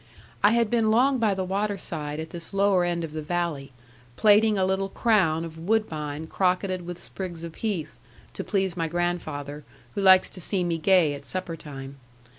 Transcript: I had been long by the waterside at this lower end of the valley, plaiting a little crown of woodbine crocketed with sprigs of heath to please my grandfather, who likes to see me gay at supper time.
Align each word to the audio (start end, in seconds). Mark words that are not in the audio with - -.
I 0.41 0.53
had 0.53 0.71
been 0.71 0.89
long 0.89 1.19
by 1.19 1.35
the 1.35 1.43
waterside 1.43 2.19
at 2.19 2.31
this 2.31 2.55
lower 2.55 2.83
end 2.83 3.03
of 3.03 3.11
the 3.11 3.21
valley, 3.21 3.71
plaiting 4.15 4.57
a 4.57 4.65
little 4.65 4.89
crown 4.89 5.45
of 5.45 5.59
woodbine 5.59 6.25
crocketed 6.25 6.87
with 6.87 6.97
sprigs 6.99 7.43
of 7.43 7.53
heath 7.53 7.99
to 8.33 8.43
please 8.43 8.75
my 8.75 8.87
grandfather, 8.87 9.63
who 9.93 10.01
likes 10.01 10.31
to 10.31 10.41
see 10.41 10.63
me 10.63 10.79
gay 10.79 11.13
at 11.13 11.27
supper 11.27 11.55
time. 11.55 11.97